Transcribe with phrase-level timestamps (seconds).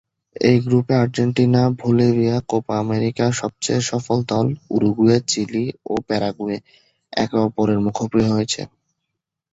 [0.41, 6.57] এই গ্রুপে Argentina, Bolivia, Copa আমেরিকার সবচেয়ে সফল দল উরুগুয়ে, চিলি এবং প্যারাগুয়ে
[7.13, 8.61] একে অপরের মুখোমুখি হয়েছে।